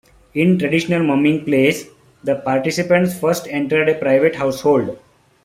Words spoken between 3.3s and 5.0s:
entered a private household.